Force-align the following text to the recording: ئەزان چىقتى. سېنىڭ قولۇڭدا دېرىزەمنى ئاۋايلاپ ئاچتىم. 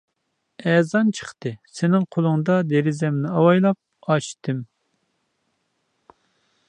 ئەزان 0.69 1.11
چىقتى. 1.19 1.51
سېنىڭ 1.79 2.07
قولۇڭدا 2.15 2.55
دېرىزەمنى 2.71 3.35
ئاۋايلاپ 3.43 4.09
ئاچتىم. 4.17 4.67